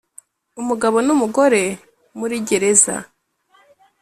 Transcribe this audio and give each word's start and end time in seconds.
umugabo 0.61 0.97
n 1.05 1.09
umugore 1.15 1.61
muri 2.19 2.35
gereza 2.47 2.95